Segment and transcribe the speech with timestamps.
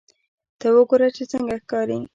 [0.59, 1.99] ته وګوره چې څنګه ښکاري